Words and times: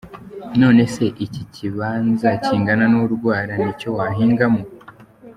None 0.61 0.83
se 0.93 1.05
iki 1.25 1.41
kibaza 1.53 2.29
cyingana 2.43 2.85
n’urwara 2.91 3.53
nicyo 3.63 3.89
wahingamo. 3.97 4.61